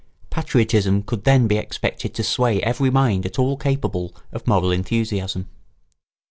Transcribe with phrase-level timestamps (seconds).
[0.31, 5.47] Patriotism could then be expected to sway every mind at all capable of moral enthusiasm.